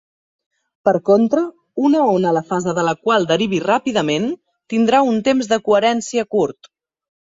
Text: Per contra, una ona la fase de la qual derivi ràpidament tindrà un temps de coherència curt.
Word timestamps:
Per 0.87 0.93
contra, 1.09 1.43
una 1.91 2.07
ona 2.15 2.33
la 2.39 2.43
fase 2.55 2.75
de 2.79 2.87
la 2.89 2.97
qual 3.05 3.29
derivi 3.35 3.63
ràpidament 3.69 4.29
tindrà 4.75 5.07
un 5.15 5.25
temps 5.33 5.57
de 5.57 5.65
coherència 5.71 6.31
curt. 6.37 6.77